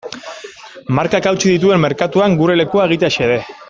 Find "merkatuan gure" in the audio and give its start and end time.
1.87-2.61